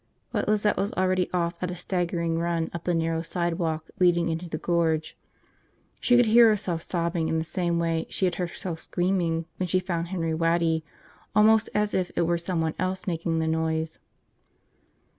[0.31, 4.49] But Lizette was already off at a staggering run up the narrow sidewalk leading into
[4.49, 5.15] the Gorge.
[5.99, 9.67] She could hear herself sobbing in the same way she had heard herself screaming when
[9.67, 10.83] she found Henry Waddy,
[11.35, 13.99] almost as if it were someone else making the noise.